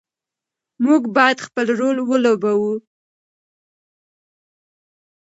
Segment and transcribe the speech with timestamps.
[0.85, 2.73] موږ باید خپل رول ولوبوو.